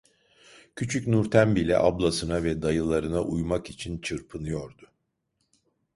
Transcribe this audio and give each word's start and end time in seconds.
Küçük 0.75 1.07
Nurten 1.07 1.55
bile 1.55 1.77
ablasına 1.77 2.43
ve 2.43 2.61
dayılarına 2.61 3.21
uymak 3.21 3.69
için 3.69 3.97
çırpınıyordu. 4.01 4.91